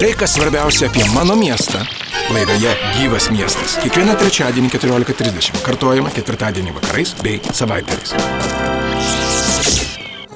[0.00, 1.78] Tai, kas svarbiausia apie mano miestą.
[2.34, 3.78] Laidoje Gyvas miestas.
[3.80, 5.62] Kiekvieną trečiadienį 14.30.
[5.64, 8.12] Kartuojama ketvirtadienį vakarais bei savaitgaliais.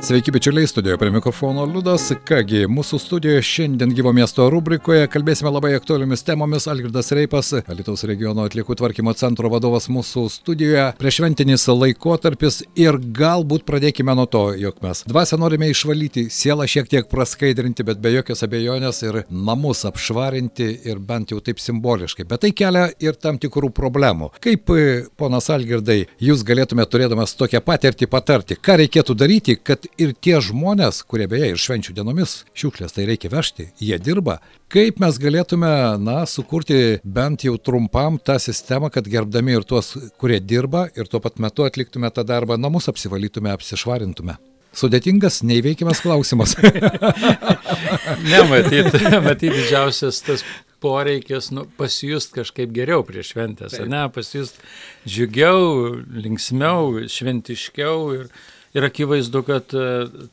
[0.02, 2.06] Sveiki, bičiuliai, studijoje prie mikrofono Liudas.
[2.24, 6.64] Kągi, mūsų studijoje šiandien gyvo miesto rubrikoje kalbėsime labai aktualiomis temomis.
[6.72, 10.86] Algirdas Reipas, Alitaus regiono atliekų tvarkymo centro vadovas mūsų studijoje.
[11.02, 17.12] Priešventinis laikotarpis ir galbūt pradėkime nuo to, jog mes dvasę norime išvalyti, sielą šiek tiek
[17.12, 22.24] praskaidrinti, bet be jokios abejonės ir namus apšvarinti ir bent jau taip simboliškai.
[22.32, 24.32] Bet tai kelia ir tam tikrų problemų.
[24.40, 24.72] Kaip,
[25.20, 31.02] ponas Algirdai, jūs galėtumėte turėdamas tokią patirtį patarti, ką reikėtų daryti, kad ir tie žmonės,
[31.08, 34.38] kurie beje ir švenčių dienomis šiukšlės tai reikia vežti, jie dirba,
[34.72, 40.40] kaip mes galėtume, na, sukurti bent jau trumpam tą sistemą, kad gerbdami ir tuos, kurie
[40.40, 44.38] dirba, ir tuo pat metu atliktume tą darbą, namus apsivalytume, apsišvarintume.
[44.76, 46.54] Sudėtingas, neįveikiamas klausimas.
[48.30, 50.44] ne, matyt, matyt, didžiausias tas
[50.80, 54.62] poreikis nu, pasijust kažkaip geriau prieš šventęs, ne, pasijust
[55.08, 58.30] džiugiau, linksmiau, šventiškiau ir,
[58.74, 59.84] Ir akivaizdu, kad e,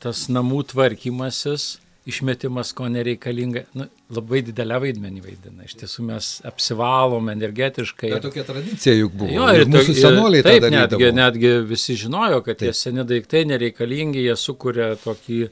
[0.03, 5.65] tas namų tvarkymasis, išmetimas, ko nereikalinga, nu, labai didelę vaidmenį vaidina.
[5.65, 8.11] Iš tiesų mes apsivalom energetiškai.
[8.13, 9.31] Tai tokia tradicija juk buvo.
[9.33, 12.69] Jo, ir, ir mūsų senoliai taip, netgi, netgi visi žinojo, kad taip.
[12.69, 15.49] tie seni daiktai nereikalingi, jie sukuria tokį e,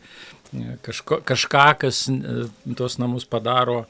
[0.85, 2.47] kažko, kažką, kas e,
[2.77, 3.81] tuos namus padaro,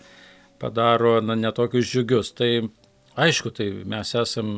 [0.64, 2.34] padaro na, netokius džiugius.
[2.40, 2.50] Tai
[3.28, 4.56] aišku, tai mes esam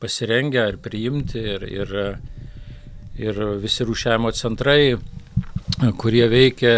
[0.00, 1.98] pasirengę ir priimti ir, ir
[3.20, 4.94] ir visi rūšiavimo centrai,
[6.00, 6.74] kurie veikia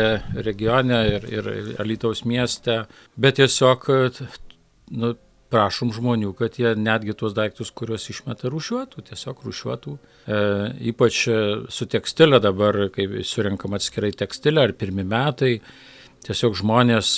[0.47, 1.51] regione ir, ir
[1.83, 2.83] Alytaus mieste,
[3.17, 3.89] bet tiesiog
[4.93, 5.15] nu,
[5.53, 9.95] prašom žmonių, kad jie netgi tuos daiktus, kuriuos išmeta, rušiuotų, tiesiog rušiuotų.
[10.25, 10.39] E,
[10.93, 11.23] ypač
[11.73, 15.59] su tekstilė dabar, kai surinkam atskirai tekstilę ar pirmi metai,
[16.27, 17.11] tiesiog žmonės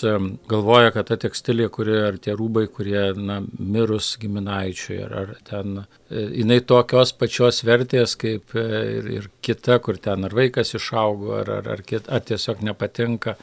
[0.50, 5.82] galvoja, kad ta tekstilė, kuri ar tie rūbai, kurie na, mirus giminaičiui, ar, ar ten,
[6.08, 8.64] e, jinai tokios pačios vertės kaip e,
[8.98, 13.36] ir, ir kita, kur ten ar vaikas išaugo, ar, ar, ar, kit, ar tiesiog nepatinka.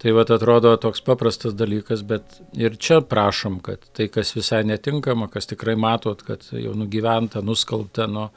[0.00, 5.28] Tai va atrodo toks paprastas dalykas, bet ir čia prašom, kad tai, kas visai netinkama,
[5.28, 8.30] kas tikrai matot, kad jau nugyventa, nuskalbta, nu,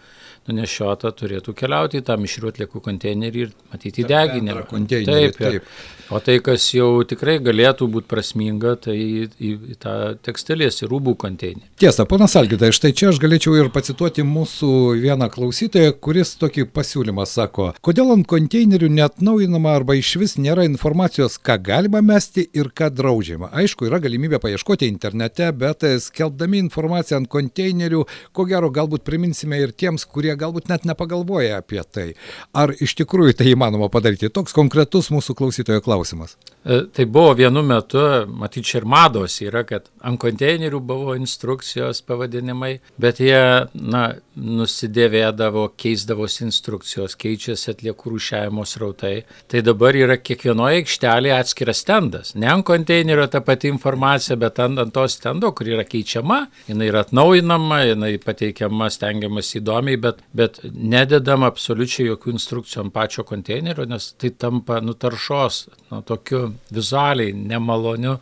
[0.50, 4.66] nunešiota, turėtų keliauti į tą mišrių atliekų konteinerį ir matyti deginimą.
[4.91, 5.69] Taip, taip.
[6.12, 9.94] O tai, kas jau tikrai galėtų būti prasminga, tai į, į, į tą
[10.25, 11.72] tekstilės ir rūbų konteinerį.
[11.80, 17.24] Tiesa, ponas Algidai, štai čia aš galėčiau ir pacituoti mūsų vieną klausytoją, kuris tokį pasiūlymą
[17.30, 22.69] sako, kodėl ant konteinerių neatnaujinama arba iš vis nėra informacijos, ką ką galima mesti ir
[22.74, 23.50] ką draudžiama.
[23.53, 28.03] Aišku, yra galimybė paieškoti internete, bet skelbdami informaciją ant konteinerių,
[28.34, 32.08] ko gero galbūt priminsime ir tiems, kurie galbūt net nepagalvoja apie tai.
[32.53, 34.31] Ar iš tikrųjų tai įmanoma padaryti?
[34.34, 36.38] Toks konkretus mūsų klausytojo klausimas.
[36.63, 42.78] E, tai buvo vienu metu, matyt, ir mados yra, kad ant konteinerių buvo instrukcijos pavadinimai,
[42.97, 44.03] bet jie, na,
[44.34, 49.16] nusidėvėdavo, keisdavosi instrukcijos, keičiasi atliekų rūšiavimo srautai.
[49.52, 52.34] Tai dabar yra kiekvienoje aikštelėje atskiras stendas.
[52.40, 56.40] Ne ant konteinerio ta pati informacija, bet ant, ant to stendo, kur yra keičiama,
[56.70, 63.28] jinai yra atnaujinama, jinai pateikiama, stengiamas įdomiai, bet, bet nededama absoliučiai jokių instrukcijų ant pačio
[63.28, 68.18] konteinerio, nes tai tampa nutaršos, nu, tokiu vizualiai nemaloniu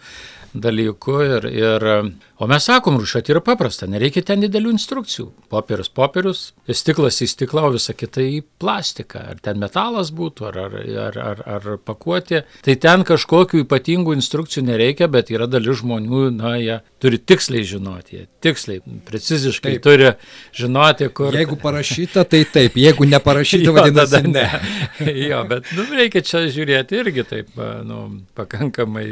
[0.54, 1.88] dalyku ir, ir
[2.42, 5.28] O mes sakom, rušiuoti yra paprasta, nereikia ten didelių instrukcijų.
[5.54, 6.40] Popierius, popierius,
[6.74, 9.22] stiklas į stiklą, o visa kita į plastiką.
[9.30, 12.40] Ar ten metalas būtų, ar, ar, ar, ar, ar pakuotė.
[12.66, 18.18] Tai ten kažkokių ypatingų instrukcijų nereikia, bet yra dalis žmonių, na, jie turi tiksliai žinoti,
[18.18, 19.86] jie tiksliai, preciziškai taip.
[19.86, 20.10] turi
[20.58, 21.38] žinoti, kur.
[21.38, 24.48] Jeigu parašyta, tai taip, jeigu neparašyta, vadinasi ne.
[25.30, 27.54] jo, bet nu, reikia čia žiūrėti irgi taip,
[27.86, 28.02] nu,
[28.34, 29.08] pakankamai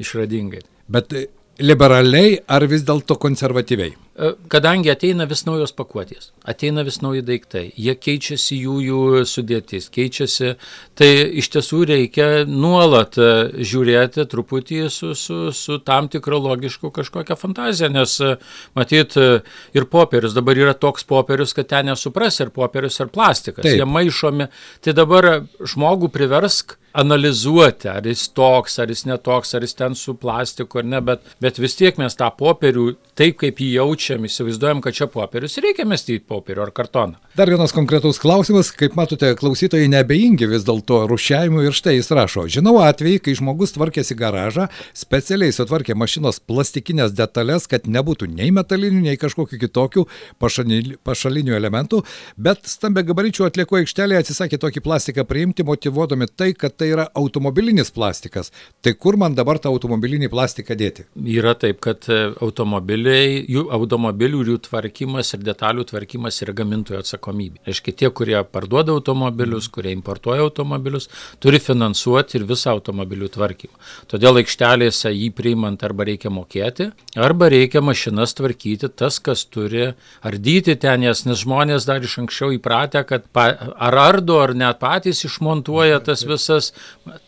[0.00, 0.62] išradingai.
[0.90, 1.14] Bet
[1.60, 3.92] liberaliai ar vis dėlto konservatyviai?
[3.92, 9.88] E, kadangi ateina vis naujos pakuotės, ateina vis nauji daiktai, jie keičiasi jų, jų sudėtis,
[9.92, 10.54] keičiasi,
[10.98, 13.30] tai iš tiesų reikia nuolat e,
[13.70, 18.34] žiūrėti truputį su, su, su tam tikra logišku kažkokia fantazija, nes e,
[18.78, 23.78] matyt ir popierius, dabar yra toks popierius, kad ten nesupras ir popierius, ir plastikas, Taip.
[23.78, 24.50] jie maišomi,
[24.84, 30.16] tai dabar žmogų priversk analizuoti, ar jis toks, ar jis netoks, ar jis ten su
[30.18, 32.86] plastiku ar ne, bet, bet vis tiek mes tą popierių,
[33.18, 37.20] taip kaip jį jaučiam, įsivaizduojam, kad čia popierius, reikia mesti į popierių ar kartoną.
[37.38, 42.46] Dar vienas konkretus klausimas, kaip matote, klausytojai nebeingi vis dėlto rušiavimui ir štai jis rašo,
[42.50, 44.66] žinau atvejį, kai žmogus tvarkėsi garažą,
[44.96, 50.06] specialiai sutvarkė mašinos plastikinės detalės, kad nebūtų nei metalinių, nei kažkokių kitokių
[50.42, 52.02] pašalinių elementų,
[52.34, 57.92] bet stambia gabaričių atlieko aikštelėje atsisakė tokį plastiką priimti, motivuodami tai, kad tai yra automobilinis
[57.94, 58.50] plastikas.
[58.80, 61.06] Tai kur man dabar tą automobilinį plastiką dėti?
[61.28, 67.02] Yra taip, kad e, automobiliai, jų automobilių ir jų tvarkymas ir detalių tvarkymas yra gamintojų
[67.02, 67.62] atsakomybė.
[67.68, 71.10] Reiškia, tie, kurie parduoda automobilius, kurie importuoja automobilius,
[71.42, 73.76] turi finansuoti ir visą automobilių tvarkymą.
[74.10, 76.90] Todėl aikštelėse jį priimant arba reikia mokėti,
[77.20, 79.90] arba reikia mašinas tvarkyti tas, kas turi
[80.26, 84.80] ardyti ten jas, nes žmonės dar iš anksčiau įpratę, kad pa, ar ardo, ar net
[84.82, 86.69] patys išmontuoja tas visas,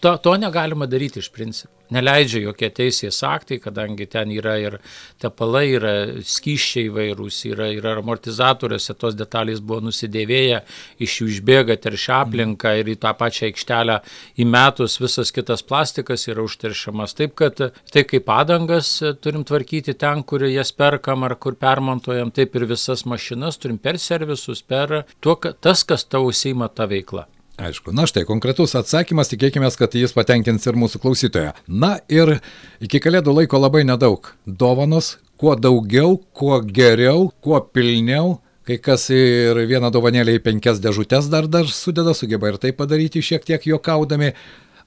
[0.01, 4.79] to, to negalima daryti iš principo neleidžia jokie teisės aktai, kadangi ten yra ir
[5.23, 5.93] tepalai, yra
[6.27, 10.63] skyščiai įvairūs, yra, yra amortizatoriuose, tos detalės buvo nusidėvėję,
[11.05, 13.99] iš jų išbėga teršia aplinka ir į tą pačią aikštelę
[14.45, 17.17] įmetus visas kitas plastikas yra užteršiamas.
[17.19, 17.61] Taip, kad
[17.93, 23.05] tai kaip padangas turim tvarkyti ten, kur jas perkam ar kur permontuojam, taip ir visas
[23.09, 27.29] mašinas turim per servisus, per tuo, tas, kas tau užsima tą veiklą.
[27.61, 31.53] Aišku, na štai konkretus atsakymas, tikėkime, kad jis patenkins ir mūsų klausytoją.
[31.69, 32.39] Na ir
[32.81, 34.31] iki kalėdų laiko labai nedaug.
[34.47, 38.39] Dovanos, kuo daugiau, kuo geriau, kuo pilniau.
[38.63, 43.21] Kai kas ir vieną dovanėlę į penkias dėžutės dar dar sudeda, sugeba ir tai padaryti
[43.21, 44.33] šiek tiek juokaudami.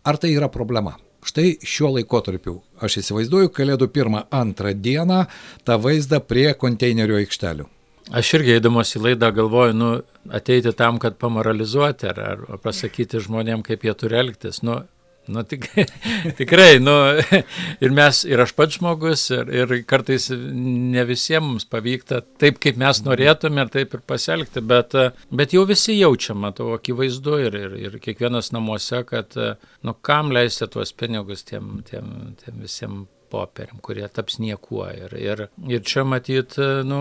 [0.07, 0.95] Ar tai yra problema?
[1.25, 5.25] Štai šiuo laikotarpiu aš įsivaizduoju kalėdų pirmą, antrą dieną
[5.67, 7.67] tą vaizdą prie konteinerio aikštelių.
[8.13, 9.93] Aš irgi eidamas į laidą galvoju, nu,
[10.33, 14.59] ateiti tam, kad pamoralizuoti ar, ar pasakyti žmonėm, kaip jie turi elgtis.
[14.61, 14.83] Nu,
[15.25, 15.65] nu tik,
[16.39, 16.93] tikrai, nu,
[17.83, 22.77] ir mes, ir aš pats žmogus, ir, ir kartais ne visiems mums pavyksta taip, kaip
[22.81, 24.93] mes norėtume ir taip ir pasielgti, bet,
[25.33, 29.33] bet jau visi jaučiam, matau, akivaizdu ir, ir, ir kiekvienas namuose, kad,
[29.81, 32.13] nu, kam leisti tuos pinigus tiem, tiem,
[32.43, 34.85] tiem visiems popieriam, kurie taps niekuo.
[34.93, 36.99] Ir, ir, ir čia matyt, nu,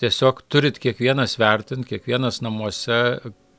[0.00, 3.00] tiesiog turit kiekvienas vertinti, kiekvienas namuose,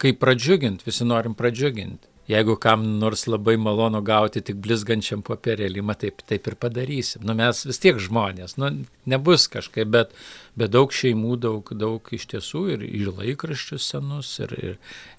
[0.01, 2.10] kaip pradžiuginti, visi norim pradžiuginti.
[2.31, 7.25] Jeigu kam nors labai malonu gauti tik blizgančiam papirėlį, taip, taip ir padarysim.
[7.27, 8.69] Nu, mes vis tiek žmonės, nu,
[9.09, 10.13] nebus kažkaip, bet,
[10.55, 14.77] bet daug šeimų, daug, daug iš tiesų ir, ir laikraščius senus, ir, ir,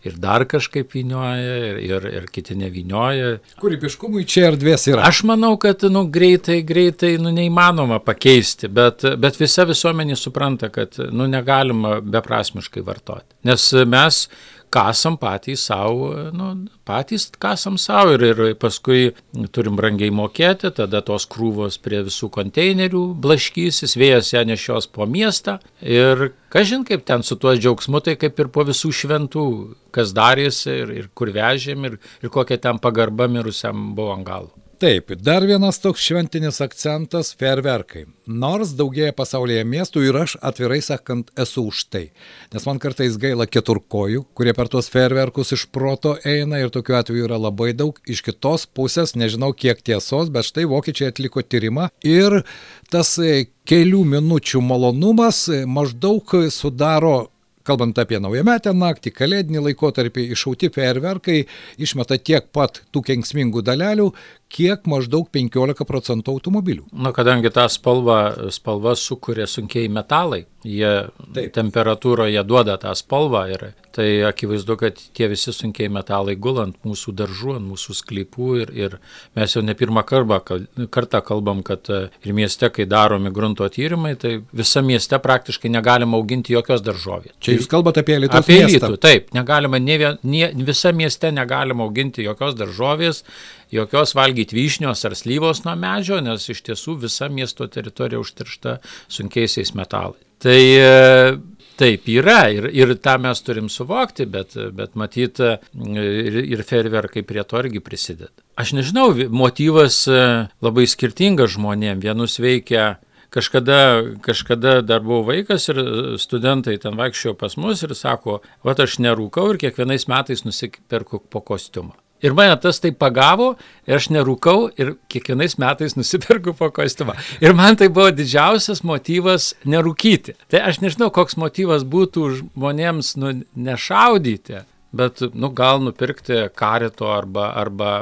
[0.08, 3.36] ir dar kažkaip vynioja, ir, ir, ir kiti nevynioja.
[3.60, 5.04] Kūrybiškumui čia erdvės yra.
[5.10, 10.96] Aš manau, kad nu, greitai, greitai nu, neįmanoma pakeisti, bet, bet visa visuomenė supranta, kad
[11.12, 13.28] nu, negalima beprasmiškai vartoti.
[13.48, 14.24] Nes mes
[14.72, 16.48] kasam patys savo, nu,
[16.88, 19.12] patys kasam savo ir, ir paskui
[19.52, 25.58] turim brangiai mokėti, tada tos krūvos prie visų konteinerių blaškysis, vėjas ją nešios po miestą
[25.84, 29.46] ir kažin kaip ten su tuo džiaugsmu, tai kaip ir po visų šventų,
[29.94, 34.61] kas darėsi ir, ir kur vežėm ir, ir kokia ten pagarba mirusiam buvo ant galo.
[34.82, 38.00] Taip, dar vienas toks šventinis akcentas- ferverkai.
[38.26, 42.10] Nors daugėja pasaulyje miestų ir aš atvirai sakant esu už tai.
[42.52, 47.28] Nes man kartais gaila keturkojų, kurie per tuos ferverkus iš proto eina ir tokiu atveju
[47.28, 47.96] yra labai daug.
[48.08, 52.42] Iš kitos pusės, nežinau kiek tiesos, bet štai vokiečiai atliko tyrimą ir
[52.90, 57.28] tas e, kelių minučių malonumas e, maždaug sudaro
[57.66, 61.38] kalbant apie naujametę naktį, kalėdinį laikotarpį, iššauti fejerverkai
[61.82, 64.10] išmeta tiek pat tų kenksmingų dalelių,
[64.52, 66.86] kiek maždaug 15 procentų automobilių.
[66.92, 70.90] Na, kadangi tą spalvą, spalvą sukuria sunkiai metalai, jie
[71.34, 71.52] Taip.
[71.56, 77.56] temperatūroje duoda tą spalvą ir tai akivaizdu, kad tie visi sunkiai metalai gulant mūsų daržų,
[77.58, 78.96] ant mūsų sklypų ir, ir
[79.36, 80.58] mes jau ne pirmą kartą,
[80.94, 86.16] kartą kalbam, kad e, ir mieste, kai daromi grunto tyrimai, tai visa mieste praktiškai negalima
[86.16, 87.36] auginti jokios daržovės.
[87.42, 88.40] Čia jūs kalbate apie Lietuvą.
[88.40, 93.26] Apie Lietuvą, taip, negalima, ne, ne, visa mieste negalima auginti jokios daržovės
[93.72, 98.78] jokios valgyti vyšnios ar slyvos nuo medžio, nes iš tiesų visa miesto teritorija užtiršta
[99.12, 100.20] sunkiaisiais metalais.
[100.42, 101.36] Tai e,
[101.78, 107.44] taip yra ir, ir tą mes turim suvokti, bet, bet matyt ir, ir ferverkai prie
[107.46, 108.32] to irgi prisideda.
[108.58, 110.20] Aš nežinau, motyvas e,
[110.64, 112.02] labai skirtingas žmonėm.
[112.02, 112.96] Vienus veikia
[113.32, 113.78] kažkada,
[114.26, 115.80] kažkada dar buvau vaikas ir
[116.20, 121.40] studentai ten vaikščiojo pas mus ir sako, va aš nerūkau ir kiekvienais metais nusipirku po
[121.40, 122.01] kostiumą.
[122.22, 123.52] Ir mane tas tai pagavo,
[123.88, 127.16] ir aš nerūkau ir kiekvienais metais nusipirku po kostiumą.
[127.42, 130.36] Ir man tai buvo didžiausias motyvas nerūkyti.
[130.52, 134.62] Tai aš nežinau, koks motyvas būtų žmonėms nu, nešaudyti,
[134.92, 137.92] Bet, nu, gal nupirkti karito arba, arba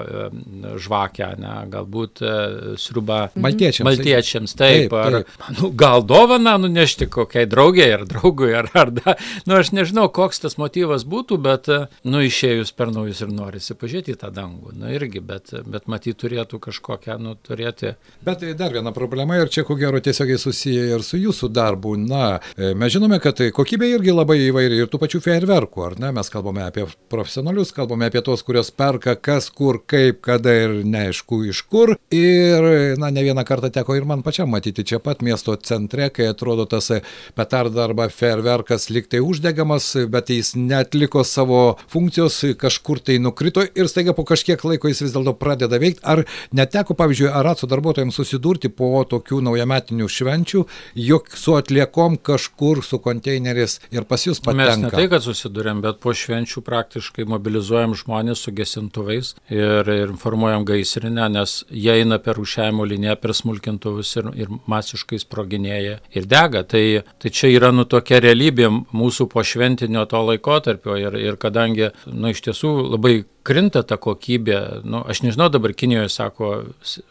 [0.80, 2.32] žvakę, ne, galbūt e,
[2.80, 3.86] sriubą maltiečiams.
[3.86, 4.90] Maltiečiams, taip.
[4.90, 5.30] taip, taip.
[5.46, 9.14] Ar, nu, gal dovaną nunešti kokiai draugiai ar draugui, ar, ar da,
[9.46, 13.76] nu, aš nežinau, koks tas motyvas būtų, bet, e, nu, išėjus per naujus ir norisi
[13.78, 14.74] pažiūrėti tą dangų.
[14.80, 17.94] Nu, irgi, bet, bet matyt, turėtų kažkokią, nu, turėti.
[18.26, 21.94] Bet tai dar viena problema ir čia, ko gero, tiesiogiai susiję ir su jūsų darbu.
[22.00, 26.12] Na, e, mes žinome, kad kokybė irgi labai įvairi ir tų pačių fejerverkų, ar ne,
[26.16, 30.74] mes kalbame apie apie profesionalius, kalbame apie tos, kurios perka kas, kur, kaip, kada ir
[30.86, 31.94] neaišku iš kur.
[32.14, 36.28] Ir, na, ne vieną kartą teko ir man pačiam matyti čia pat miesto centre, kai
[36.30, 36.90] atrodo tas
[37.34, 44.14] petarda arba ferverkas liktai uždegamas, bet jis netliko savo funkcijos, kažkur tai nukrito ir staiga
[44.16, 46.04] po kažkiek laiko jis vis dėlto pradeda veikti.
[46.06, 46.24] Ar
[46.56, 50.64] neteko, pavyzdžiui, Aratso darbuotojams susidurti po tokių naujametinių švenčių,
[51.10, 54.76] jog su atliekom kažkur su konteineris ir pas jūs patenka?
[54.76, 60.12] Mes ne tai, kad susidurėm, bet po švenčių praktiškai mobilizuojam žmonės su gesintuvais ir, ir
[60.12, 66.30] informuojam gaisrinę, nes jie eina per rušiavimo liniją, per smulkintuvus ir, ir masiškai sproginėja ir
[66.30, 66.62] dega.
[66.70, 66.84] Tai,
[67.20, 72.32] tai čia yra nu tokia realybė mūsų po šventinio to laikotarpio ir, ir kadangi, nu
[72.32, 73.14] iš tiesų labai
[73.46, 76.50] krinta ta kokybė, nu, aš nežinau, dabar Kinijoje sako,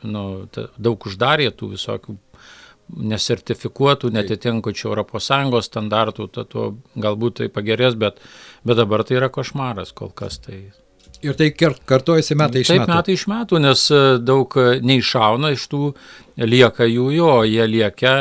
[0.05, 2.17] nu, ta, daug uždarė tų visokių
[2.89, 6.65] nesertifikuotų, netitinkučių ES standartų, to
[6.97, 8.17] galbūt tai pagerės, bet,
[8.65, 10.39] bet dabar tai yra košmaras kol kas.
[10.43, 10.59] Tai...
[11.25, 12.85] Ir tai kartojasi metai iš metų.
[12.85, 15.93] Taip, metai iš metų, nes e, daug e, neišauna iš tų,
[16.39, 18.13] lieka jų, jo, jie lieka,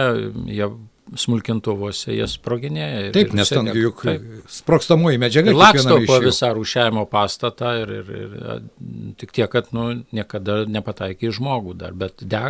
[0.51, 0.71] jie
[1.17, 3.13] smulkintuvuose jie sproginėja.
[3.15, 4.03] Taip, nes ten juk
[4.53, 5.53] sprokstamoji medžiaga.
[5.53, 11.31] Ir laksto po visą rūšiavimo pastatą ir, ir, ir tik tiek, kad nu, niekada nepataikė
[11.31, 12.43] į žmogų dar, bet de,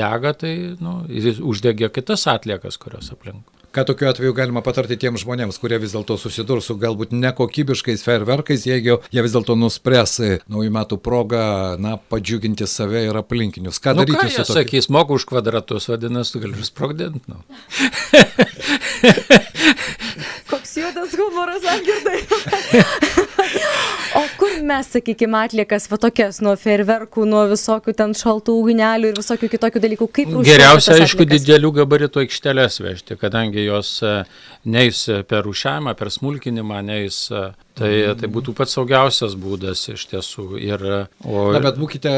[0.00, 1.00] dega, tai nu,
[1.50, 3.59] uždegė kitas atliekas, kurios aplink.
[3.70, 8.64] Ką tokiu atveju galima patarti tiems žmonėms, kurie vis dėlto susidurs su galbūt nekokybiškais ferverkais,
[8.66, 10.16] jeigu jie vis dėlto nuspręs
[10.50, 11.44] naujų metų progą,
[11.78, 13.78] na, padžiuginti save ir aplinkinius.
[13.78, 14.56] Ką nu, daryti ką su to?
[14.58, 17.22] Sakys, moku už kvadratus, vadinasi, tu gali sprogdinti.
[17.30, 17.38] Nu.
[20.50, 22.20] Koks juodas humoras, Angirdai.
[24.18, 29.20] o kur mes, sakykime, atliekas va tokias nuo ferverkų, nuo visokių ten šaltų ugnelių ir
[29.20, 30.50] visokių kitokių dalykų, kaip rūšiuoti?
[30.50, 34.24] Geriausia, aišku, didelių gabaritų aikštelės vežti, kadangi jos e,
[34.64, 37.48] neis per rūšiavimą, per smulkinimą, neis e,
[37.80, 37.90] Tai,
[38.20, 40.44] tai būtų pats saugiausias būdas iš tiesų.
[40.60, 40.82] Ir,
[41.24, 41.44] o...
[41.54, 42.10] Na, bet būkite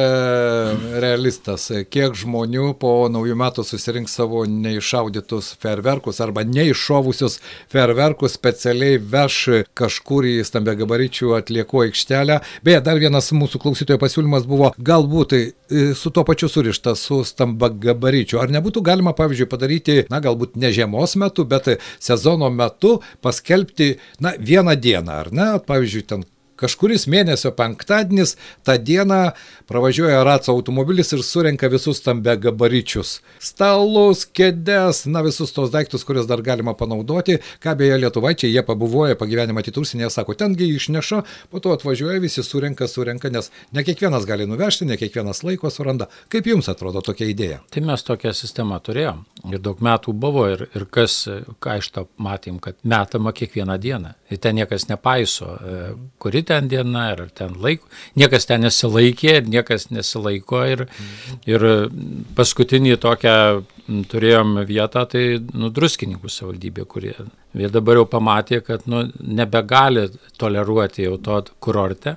[1.03, 7.39] realistas, kiek žmonių po naujų metų susirinks savo neišaudytus ferverkus arba neiššovusius
[7.71, 9.39] ferverkus specialiai veš
[9.79, 12.41] kažkur į stambę gabaričių atliekų aikštelę.
[12.67, 15.45] Beje, dar vienas mūsų klausytojo pasiūlymas buvo galbūt e,
[15.95, 18.41] su tuo pačiu surištas su stamba gabaričiu.
[18.43, 24.33] Ar nebūtų galima, pavyzdžiui, padaryti, na, galbūt ne žiemos metu, bet sezono metu paskelbti, na,
[24.39, 25.49] vieną dieną, ar ne?
[25.67, 26.25] pavyzdžiui, ten
[26.61, 29.23] kažkuris mėnesio penktadienis, tą dieną
[29.71, 33.21] pravažiuoja Ratso automobilis ir surenka visus stambia gabaričius.
[33.41, 37.39] Stalus, kėdės, na visus tos daiktus, kuriuos dar galima panaudoti.
[37.63, 42.43] Ką beje lietuvaičiai, jie pabuvoja pagyvenimą matyti užsienyje, sako, tengi išneša, po to atvažiuoja, visi
[42.43, 46.09] surenka, surenka, nes ne kiekvienas gali nuvežti, ne kiekvienas laiko suranda.
[46.33, 47.61] Kaip jums atrodo tokia idėja?
[47.71, 51.23] Tai mes tokią sistemą turėjom ir daug metų buvo ir, ir kas,
[51.63, 54.15] ką iš to matėm, kad metama kiekvieną dieną.
[54.33, 55.83] Ir ten niekas nepaiso, e,
[56.23, 57.89] kuri ten diena, ar ten laiko.
[58.19, 60.65] Niekas ten nesilaikė, niekas nesilaiko.
[60.69, 60.87] Ir,
[61.49, 61.69] ir
[62.37, 63.37] paskutinį tokią
[64.13, 67.17] turėjom vietą, tai nudruskininkų savivaldybė, kurie
[67.59, 70.09] jie dabar jau pamatė, kad nu, nebegali
[70.41, 72.17] toleruoti jau to kurorte.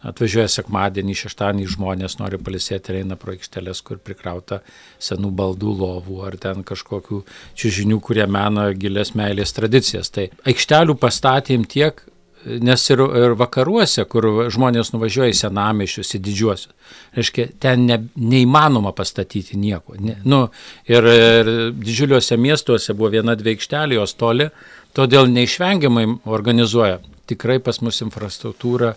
[0.00, 4.62] Atvažiuoja sekmadienį, šeštadienį žmonės nori palisėti ir eina pro aikštelės, kur prikrauta
[4.96, 7.18] senų baldų lovų ar ten kažkokių
[7.60, 10.08] čiūžinių, kurie mena gilės meilės tradicijas.
[10.14, 12.00] Tai aikštelių pastatėm tiek,
[12.44, 18.94] nes ir, ir vakaruose, kur žmonės nuvažiuoja į senamišius, į didžiuosius, reiškia, ten ne, neįmanoma
[18.96, 19.98] pastatyti nieko.
[20.00, 20.42] Ne, nu,
[20.88, 24.48] ir, ir didžiuliuose miestuose buvo viena dvi aikštelės toli,
[24.96, 28.94] todėl neišvengiamai organizuoja tikrai pas mus infrastruktūra.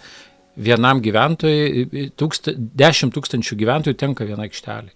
[0.64, 4.94] Vienam gyventojui, tūksta, 10 tūkstančių gyventojų tenka viena aikštelė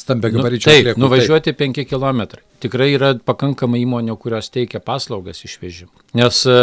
[0.00, 0.68] stambia gabaričio.
[0.68, 1.60] Nu, taip, atliekų, nuvažiuoti taip.
[1.76, 2.40] 5 km.
[2.64, 5.92] Tikrai yra pakankamai įmonių, kurios teikia paslaugas išvežimų.
[6.20, 6.58] Nes e,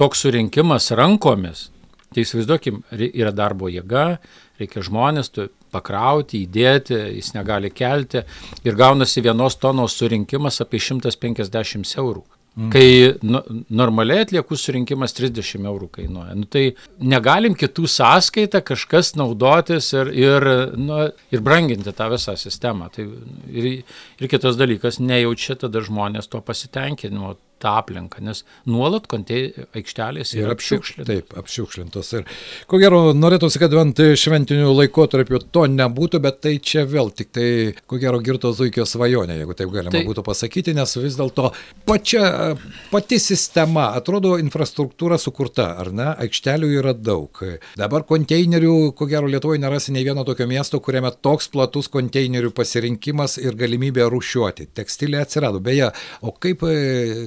[0.00, 1.68] toks surinkimas rankomis,
[2.10, 4.18] tai įsivaizduokim, yra darbo jėga,
[4.60, 5.32] reikia žmonės
[5.70, 8.24] pakrauti, įdėti, jis negali kelti
[8.66, 12.24] ir gaunasi vienos tonos surinkimas apie 150 eurų.
[12.58, 12.70] Mm.
[12.74, 12.86] Kai
[13.22, 13.40] nu,
[13.70, 16.34] normaliai atliekų surinkimas 30 eurų kainuoja.
[16.34, 16.64] Nu, tai
[16.98, 22.90] negalim kitų sąskaitą kažkas naudotis ir, ir, nu, ir branginti tą visą sistemą.
[22.96, 23.06] Tai,
[23.54, 23.70] ir,
[24.18, 30.54] ir kitas dalykas, nejaučia tada žmonės to pasitenkinimo tą aplinką, nes nuolat kontei aikštelės yra
[30.56, 31.08] apšiukšlintos.
[31.10, 32.12] Taip, apšiukšlintos.
[32.18, 32.26] Ir
[32.70, 37.48] ko gero, norėtųsi, kad bent šventinių laikotarpių to nebūtų, bet tai čia vėl tik tai,
[37.90, 40.04] ko gero, girto zuikio svajonė, jeigu taip galima tai...
[40.08, 41.50] būtų pasakyti, nes vis dėlto
[41.88, 42.54] pačia,
[42.92, 47.42] pati sistema, atrodo, infrastruktūra sukurta, ar ne, aikštelių yra daug.
[47.78, 53.36] Dabar konteinerių, ko gero, Lietuvoje nerasi nei vieno tokio miesto, kuriame toks platus konteinerių pasirinkimas
[53.42, 54.70] ir galimybė rušiuoti.
[54.76, 55.60] Tekstilė atsirado.
[55.62, 55.90] Beje,
[56.24, 56.62] o kaip,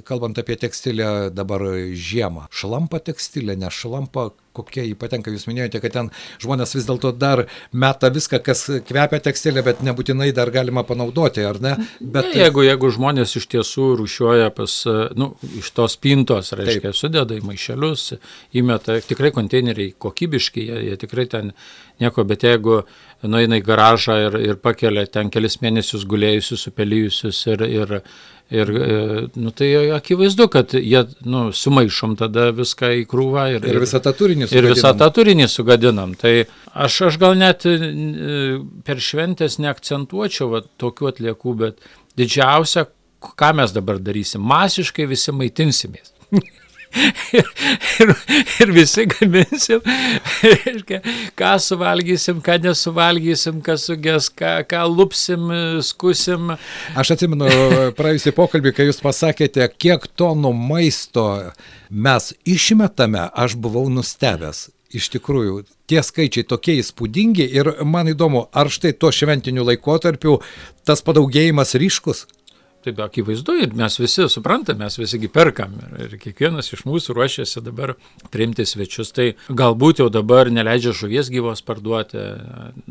[0.08, 1.62] kalbant kalbant apie tekstilę dabar
[1.92, 2.48] žiemą.
[2.51, 5.32] Šlampa tekstilė, nešlampa, kokia jį patenka.
[5.34, 10.32] Jūs minėjote, kad ten žmonės vis dėlto dar meta viską, kas kvepia tekstilė, bet nebūtinai
[10.32, 11.75] dar galima panaudoti, ar ne?
[12.00, 12.30] Bet...
[12.30, 14.77] Ne, jeigu, jeigu žmonės iš tiesų rušiuoja pas,
[15.20, 17.00] nu, iš tos pintos, reiškia, Taip.
[17.01, 18.13] sudeda į maišelius,
[18.56, 21.51] įmeta, tikrai konteineriai kokybiški, jie, jie tikrai ten
[22.00, 22.84] nieko, bet jeigu
[23.27, 28.00] nueina į garažą ir, ir pakelia ten kelis mėnesius gulėjusius, supelyjusius ir, ir
[28.53, 28.98] Ir e,
[29.36, 34.13] nu, tai akivaizdu, kad jie nu, sumaišom tada viską į krūvą ir, ir visą tą
[34.13, 34.69] turinį sugadinam.
[34.69, 36.13] Ir visą tą turinį sugadinam.
[36.22, 36.33] Tai
[36.86, 37.77] aš, aš gal net e,
[38.86, 41.88] per šventės neakcentuočiau va, tokių atliekų, bet
[42.19, 42.86] didžiausia,
[43.41, 46.13] ką mes dabar darysim, masiškai visi maitinsimės.
[47.34, 47.50] Ir,
[48.04, 48.14] ir,
[48.64, 49.82] ir visi gaminsim,
[50.44, 51.00] reiškia,
[51.40, 55.50] ką suvalgysim, ką nesuvalgysim, kas sugės, ką, ką lupsim,
[55.86, 56.54] skusim.
[57.00, 57.50] Aš atsimenu
[57.98, 61.28] praėjusį pokalbį, kai jūs pasakėte, kiek tonų maisto
[61.90, 64.70] mes išmetame, aš buvau nustebęs.
[64.94, 70.36] Iš tikrųjų, tie skaičiai tokie įspūdingi ir man įdomu, ar štai tuo šventiniu laikotarpiu
[70.86, 72.28] tas padaugėjimas ryškus?
[72.84, 77.63] Taip, akivaizdu ir mes visi suprantame, mes visigi perkam ir, ir kiekvienas iš mūsų ruošiasi
[77.63, 77.94] dabar
[78.34, 79.13] priimti svečius.
[79.16, 82.20] Tai galbūt jau dabar neleidžia žuvies gyvos parduoti,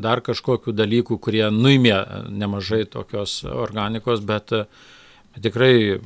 [0.01, 1.99] dar kažkokių dalykų, kurie nuimė
[2.33, 4.55] nemažai tokios organikos, bet
[5.45, 5.99] tikrai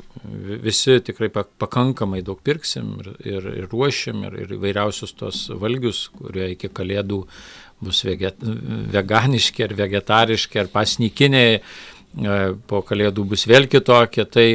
[0.66, 6.52] visi tikrai pakankamai daug pirksim ir, ir, ir ruošim ir, ir vairiausius tos valgius, kurie
[6.56, 7.22] iki kalėdų
[7.86, 8.40] bus veget,
[8.94, 11.58] veganiški ar vegetariški ar pasnikiniai
[12.66, 14.46] po kalėdų bus vėl kitokie, tai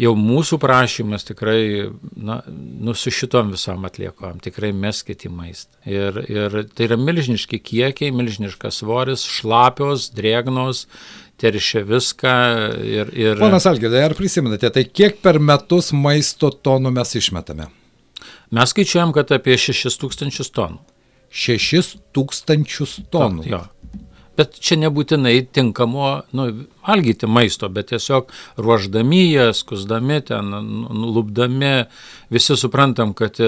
[0.00, 5.76] jau mūsų prašymas tikrai, na, nu, su šitom visom atliekom, tikrai meskit į maistą.
[5.86, 10.86] Ir, ir tai yra milžiniški kiekiai, milžiniškas svoris, šlapios, drėgnos,
[11.40, 12.34] teršia viską
[12.80, 13.12] ir...
[13.14, 13.38] ir...
[13.42, 17.68] Ponas Algėdai, ar prisimenate, tai kiek per metus maisto tonų mes išmetame?
[18.54, 20.82] Mes skaičiuojam, kad apie 6 tūkstančius tonų.
[21.34, 23.46] 6 tūkstančius tonų.
[23.50, 23.64] Jo.
[24.34, 26.46] Bet čia nebūtinai tinkamo nu,
[26.86, 31.74] valgyti maisto, bet tiesiog ruoždami ją, skusdami ten, nulupdami,
[32.34, 33.38] visi suprantam, kad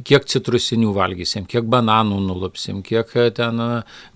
[0.00, 3.68] kiek citrusinių valgysim, kiek bananų nulupsim, kiek e, ten e,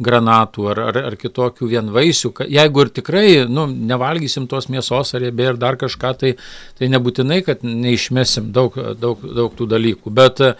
[0.02, 2.32] granatų ar, ar, ar kitokių vien vaisių.
[2.52, 6.34] Jeigu ir tikrai nu, nevalgysim tos mėsos ar riebė ir dar kažką, tai,
[6.78, 10.14] tai nebūtinai, kad neišmesim daug, daug, daug tų dalykų.
[10.16, 10.52] Bet e,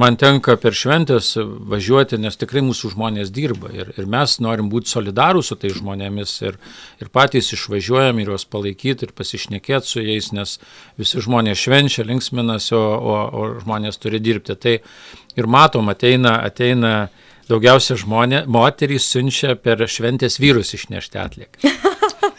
[0.00, 4.90] man tenka per šventės važiuoti, nes tikrai mūsų žmonės dirba ir, ir mes norim būti
[4.90, 6.58] solidarūs su tais žmonėmis ir,
[7.02, 10.56] ir patys išvažiuojam ir juos palaikyti ir pasišnekėti su jais, nes
[11.00, 14.78] visi žmonės švenčia, linksminasi, o, o, o žmonės turi dirbti dirbti.
[14.78, 17.08] Tai ir matom, ateina, ateina
[17.50, 21.74] daugiausia žmonė, moterys siunčia per šventės vyrus išnešti atlieką.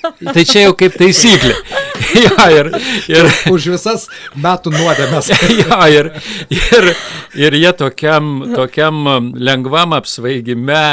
[0.06, 1.54] Tai čia jau kaip taisyklė.
[2.26, 2.70] ja, ir,
[3.10, 5.32] ir, Už visas metų nuodėmės.
[5.62, 6.12] ja, ir,
[6.54, 6.90] ir,
[7.36, 10.84] ir jie tokiam, tokiam lengvam apsvaigime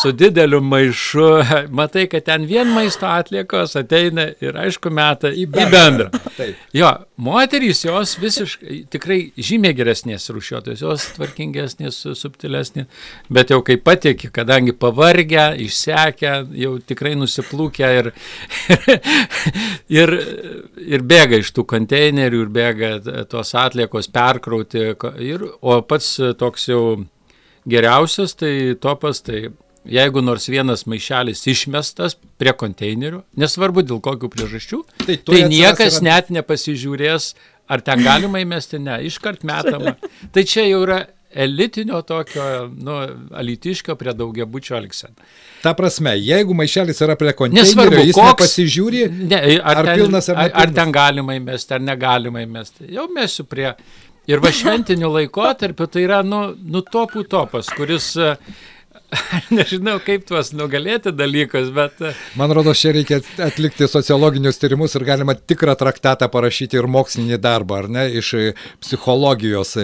[0.00, 1.28] su dideliu maišu,
[1.78, 5.68] matai, kad ten vien maisto atliekos ateina ir aišku meta į bendrą.
[5.68, 6.32] Į bendrą.
[6.36, 6.60] Taip.
[6.76, 6.90] Jo,
[7.22, 12.88] moterys jos visiškai tikrai žymiai geresnės rūšiuotojos, jos tvarkingesnės, subtilesnės,
[13.32, 18.12] bet jau kai patieki, kadangi pavargę, išsekę, jau tikrai nusiplūkę ir,
[20.00, 20.14] ir,
[20.82, 22.92] ir bėga iš tų konteinerių ir bėga
[23.30, 26.84] tos atliekos perkrauti, ir, o pats toks jau
[27.68, 29.50] geriausias, tai topas, tai
[29.88, 36.04] jeigu nors vienas maišelis išmestas prie konteinerių, nesvarbu dėl kokių priežasčių, tai, tai niekas yra...
[36.10, 37.32] net nepasižiūrės,
[37.72, 39.96] ar ten galima įmesti, ne, iškart metama.
[40.34, 42.44] Tai čia jau yra elitinio tokio,
[42.76, 42.98] nu,
[43.40, 45.14] alitiškio prie daugiabučio elgsena.
[45.62, 50.28] Ta prasme, jeigu maišelis yra prie konteinerio, jis koks, pasižiūri, ne, ar, ar ten, pilnas
[50.32, 52.90] ar, ar, ar ten galima įmesti, ar negalima įmesti.
[52.92, 53.70] Jau mesiu prie.
[54.30, 58.12] Ir va šventiniu laikotarpiu tai yra, nu, nu topų topas, kuris
[59.56, 62.00] nežinau, kaip tuos nugalėti dalykus, bet...
[62.00, 67.38] E, Man rodos, čia reikia atlikti sociologinius tyrimus ir galima tikrą traktatą parašyti ir mokslinį
[67.42, 68.32] darbą, ar ne, iš
[68.82, 69.74] psichologijos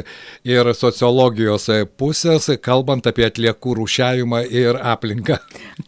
[0.49, 1.69] ir sociologijos
[2.01, 5.39] pusės, kalbant apie atliekų rūšiavimą ir aplinką.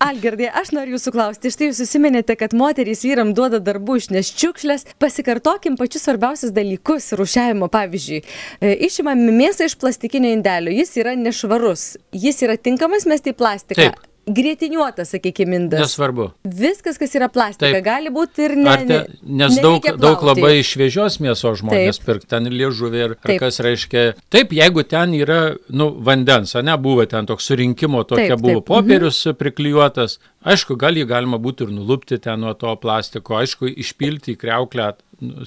[0.04, 4.86] Algirdai, aš noriu jūsų klausti, štai jūs susiminėte, kad moterys vyram duoda darbų išneš čiukšlės,
[5.00, 8.20] pasikartokim pačius svarbiausius dalykus rūšiavimo, pavyzdžiui,
[8.60, 13.90] e, išimame mėsą iš plastikinio indelio, jis yra nešvarus, jis yra tinkamas mesti į plastiką.
[13.90, 14.06] Taip.
[14.30, 15.80] Grietiniuota, sakykime, indas.
[15.80, 16.26] Nesvarbu.
[16.44, 17.84] Viskas, kas yra plastika, Taip.
[17.86, 18.74] gali būti ir ne.
[18.86, 23.40] Te, nes daug, daug labai šviežios mėsos žmonės pirk, ten liežuvė ir Taip.
[23.42, 24.04] kas reiškia.
[24.30, 25.40] Taip, jeigu ten yra,
[25.72, 28.68] nu, vandens, ne, buvo ten toks surinkimo, tokia taip, buvo taip.
[28.70, 29.40] popierius mhm.
[29.40, 34.42] priklijuotas, aišku, gal jį galima būtų ir nulupti ten nuo to plastiko, aišku, išpilti į
[34.44, 34.92] kreuklę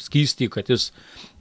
[0.01, 0.89] skystį, kad jis,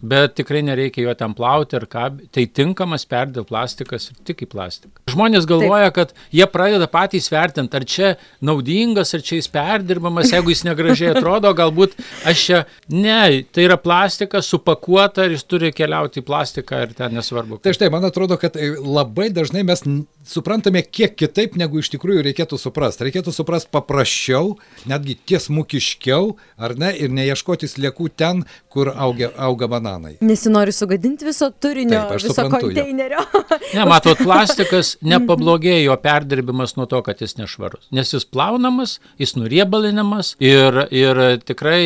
[0.03, 4.49] bet tikrai nereikia jo ten plauti ar ką, tai tinkamas perdėl plastikas ir tik į
[4.55, 5.05] plastiką.
[5.13, 5.97] Žmonės galvoja, Taip.
[5.99, 8.15] kad jie pradeda patys vertinti, ar čia
[8.45, 11.95] naudingas, ar čia jis perdirbamas, jeigu jis negražiai atrodo, galbūt
[12.29, 17.15] aš čia, ne, tai yra plastikas supakuota ir jis turi keliauti į plastiką ir ten
[17.19, 17.61] nesvarbu.
[17.63, 19.85] Tai štai, man atrodo, kad labai dažnai mes
[20.27, 23.07] suprantame kiek kitaip, negu iš tikrųjų reikėtų suprasti.
[23.07, 24.57] Reikėtų suprasti paprasčiau,
[24.89, 30.15] netgi tiesmukiškiau, ar ne, ir neieškoti sliekų ten, kur auga, auga bananai.
[30.25, 33.21] Nesinori sugadinti viso turinio, Taip, viso suprantu, konteinerio.
[33.77, 37.89] ne, matot, plastikas nepablogėjo perdirbimas nuo to, kad jis nešvarus.
[37.95, 41.81] Nes jis plaunamas, jis nuriebalinamas ir, ir tikrai,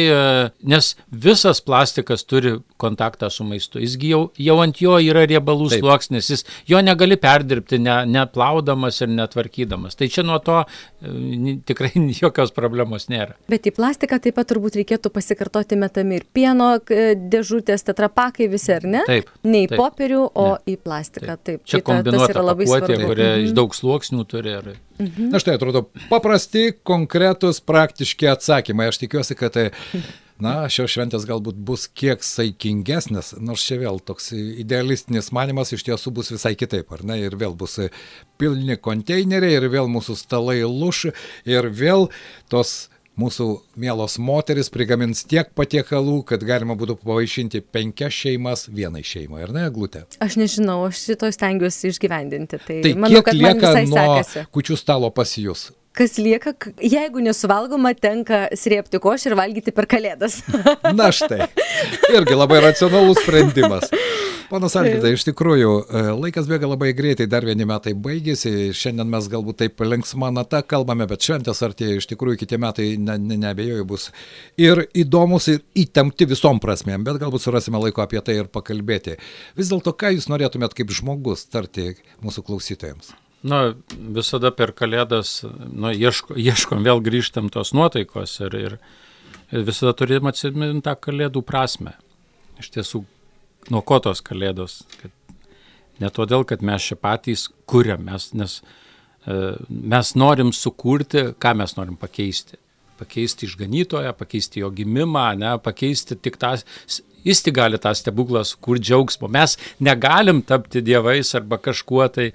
[0.66, 3.80] nes visas plastikas turi kontaktą su maistu.
[3.82, 9.10] Jisgi jau, jau ant jo yra riebalų sluoksnis, jis jo negali perdirbti, ne, neplaudamas ir
[9.12, 9.96] netvarkydamas.
[9.98, 13.36] Tai čia nuo to e, tikrai jokios problemos nėra.
[13.50, 18.72] Bet į plastiką taip pat turbūt reikėtų pasikartoti metami ir pieno e, dėžutės, tetrapakai visi,
[18.74, 19.04] ar ne?
[19.08, 19.30] Taip.
[19.46, 20.74] Ne į taip, popierių, o ne.
[20.74, 21.36] į plastiką.
[21.36, 21.44] Taip.
[21.46, 21.64] taip.
[21.68, 23.46] Čia tai kombinuota yra labai pakuotė, kurie mhm.
[23.48, 24.54] iš daug sluoksnių turi.
[24.60, 24.70] Ar...
[24.98, 25.32] Mhm.
[25.32, 28.90] Na štai atrodo paprasti, konkretus, praktiški atsakymai.
[28.92, 29.68] Aš tikiuosi, kad tai
[30.42, 36.12] na, šios šventės galbūt bus kiek saikingesnės, nors čia vėl toks idealistinis manimas iš tiesų
[36.18, 37.78] bus visai kitaip, ar ne, ir vėl bus
[38.40, 41.06] pilni konteineriai, ir vėl mūsų stalai luš,
[41.48, 42.10] ir vėl
[42.52, 42.88] tos
[43.20, 43.46] mūsų
[43.80, 49.64] mielos moteris prigamins tiek patiekalų, kad galima būtų pavaišinti penkias šeimas vienai šeimai, ar ne,
[49.72, 50.04] glūtė?
[50.22, 52.60] Aš nežinau, aš šito stengiuosi išgyvendinti.
[52.60, 54.46] Tai, tai manau, kiek lieka nuo sekasi.
[54.54, 55.70] kučių stalo pas jūs?
[55.96, 56.52] kas lieka,
[56.84, 60.42] jeigu nesuvalgoma, tenka srėpti košę ir valgyti per kalėdas.
[60.92, 61.46] Na štai.
[62.12, 63.88] Irgi labai racionalus sprendimas.
[64.46, 69.26] Panas Algidai, iš tikrųjų, e, laikas bėga labai greitai, dar vieni metai baigėsi, šiandien mes
[69.32, 73.86] galbūt taip linksmą natą kalbame, bet šventės artėja, iš tikrųjų kitie metai ne, ne, nebejoju
[73.90, 74.08] bus
[74.60, 79.16] ir įdomus, ir įtempti visom prasmėm, bet galbūt surasime laiko apie tai ir pakalbėti.
[79.58, 83.10] Vis dėlto, ką jūs norėtumėt kaip žmogus tarti mūsų klausytojams?
[83.46, 88.78] Na, visada per kalėdas, nu, ieško, ieškom, vėl grįžtam tos nuotaikos ir,
[89.50, 91.98] ir visada turim atsiminti tą kalėdų prasme.
[92.62, 93.04] Iš tiesų,
[93.72, 94.82] nuo ko tos kalėdos?
[95.00, 95.12] Kad
[96.02, 101.76] ne todėl, kad mes čia patys kuriam, mes, nes e, mes norim sukurti, ką mes
[101.78, 102.60] norim pakeisti
[102.96, 106.54] pakeisti išganytoją, pakeisti jo gimimą, ne, pakeisti tik tą
[107.26, 109.28] jis tik gali tą stebuklą sukurti džiaugsmo.
[109.32, 112.28] Mes negalim tapti dievais arba kažkuo tai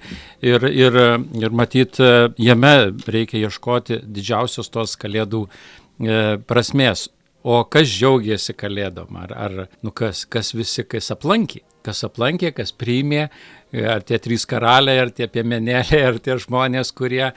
[0.44, 0.98] ir, ir,
[1.40, 2.00] ir matyt,
[2.38, 2.74] jame
[3.08, 7.08] reikia ieškoti didžiausios tos kalėdų e, prasmės.
[7.42, 9.16] O kas džiaugiasi kalėdom?
[9.18, 11.64] Ar, ar nu kas, kas visi, kas aplankė?
[11.82, 13.24] Kas aplankė, kas priimė,
[13.90, 17.32] ar tie trys karaliai, ar tie piemenėliai, ar tie žmonės, kurie,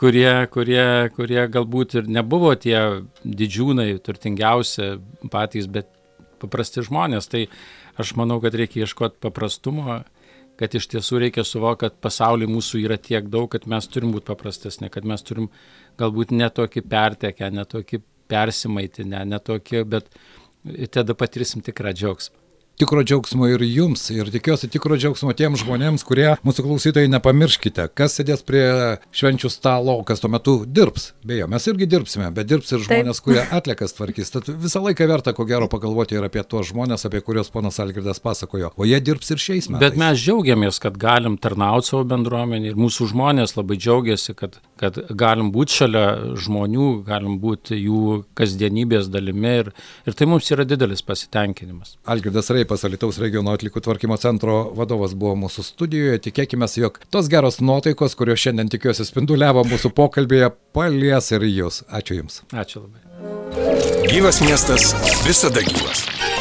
[0.00, 2.78] kurie, kurie, kurie galbūt ir nebuvo tie
[3.24, 4.94] didžiūnai, turtingiausi
[5.32, 5.90] patys, bet
[6.40, 7.28] paprasti žmonės.
[7.28, 7.44] Tai
[8.00, 10.00] aš manau, kad reikia ieškoti paprastumo,
[10.60, 14.28] kad iš tiesų reikia suvokti, kad pasaulyje mūsų yra tiek daug, kad mes turim būti
[14.32, 15.52] paprastesni, kad mes turim
[16.00, 20.12] galbūt netokį pertekę, netokį persimaitinę, netokį, bet
[20.94, 22.40] tada patirsim tikrą džiaugsmą
[22.80, 24.06] tikro džiaugsmo ir jums.
[24.14, 28.64] Ir tikiuosi tikro džiaugsmo tiems žmonėms, kurie mūsų klausytojai nepamirškite, kas sėdės prie
[29.16, 31.10] švenčių stalo, kas tuo metu dirbs.
[31.26, 33.26] Beje, mes irgi dirbsime, bet dirbs ir žmonės, Taip.
[33.26, 34.32] kurie atlikas tvarkys.
[34.32, 38.22] Tad visą laiką verta, ko gero, pagalvoti ir apie tuos žmonės, apie kuriuos ponas Algirdas
[38.24, 38.72] pasakojo.
[38.80, 39.84] O jie dirbs ir šiais metais.
[39.84, 44.96] Bet mes džiaugiamės, kad galim tarnauti savo bendruomenį ir mūsų žmonės labai džiaugiasi, kad, kad
[45.12, 46.06] galim būti šalia
[46.40, 49.72] žmonių, galim būti jų kasdienybės dalimi ir,
[50.08, 51.98] ir tai mums yra didelis pasitenkinimas.
[52.08, 56.20] Algirdas Reip Pilypas Alitaus regiono atlikų tvarkymo centro vadovas buvo mūsų studijoje.
[56.28, 61.82] Tikėkime, jog tos geros nuotaikos, kurios šiandien tikiuosi spinduliavo mūsų pokalbėje, palies ir jūs.
[61.90, 62.44] Ačiū Jums.
[62.54, 64.06] Ačiū labai.
[64.06, 64.92] Gyvas miestas
[65.26, 66.06] visada gyvas.